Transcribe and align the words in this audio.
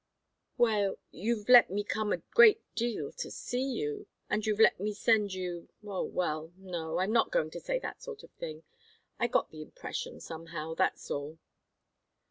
"Well 0.57 0.95
you've 1.11 1.47
let 1.47 1.69
me 1.69 1.83
come 1.83 2.11
a 2.11 2.23
great 2.33 2.63
deal 2.73 3.11
to 3.11 3.29
see 3.29 3.61
you, 3.63 4.07
and 4.31 4.43
you've 4.43 4.59
let 4.59 4.79
me 4.79 4.95
send 4.95 5.33
you 5.33 5.69
oh, 5.85 6.01
well! 6.05 6.51
No 6.57 6.97
I'm 6.97 7.11
not 7.11 7.29
going 7.29 7.51
to 7.51 7.59
say 7.59 7.77
that 7.77 8.01
sort 8.01 8.23
of 8.23 8.31
thing. 8.31 8.63
I 9.19 9.27
got 9.27 9.51
the 9.51 9.61
impression, 9.61 10.19
somehow 10.19 10.73
that's 10.73 11.11
all." 11.11 11.37